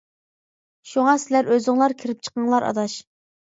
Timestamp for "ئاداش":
2.73-3.01